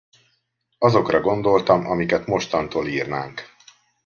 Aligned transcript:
Azokra 0.77 1.21
gondoltam, 1.21 1.85
amiket 1.85 2.25
mostantól 2.27 2.87
írnánk. 2.87 3.53